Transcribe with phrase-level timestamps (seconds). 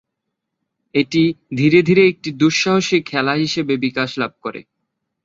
[0.95, 1.23] এটি
[1.55, 4.61] ধীরে ধীরে একটি দুঃসাহসিক খেলা হিসেবে বিকাশ লাভ করে।